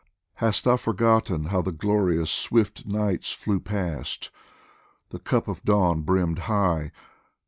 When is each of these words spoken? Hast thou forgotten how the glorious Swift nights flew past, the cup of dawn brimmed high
Hast 0.37 0.63
thou 0.63 0.77
forgotten 0.77 1.43
how 1.43 1.61
the 1.61 1.71
glorious 1.71 2.31
Swift 2.31 2.87
nights 2.87 3.33
flew 3.33 3.59
past, 3.59 4.31
the 5.09 5.19
cup 5.19 5.47
of 5.47 5.63
dawn 5.63 6.01
brimmed 6.01 6.39
high 6.39 6.91